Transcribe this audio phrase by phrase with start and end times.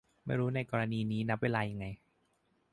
[0.25, 1.85] ไม่รู้กรณีนี้นับเวลายังไง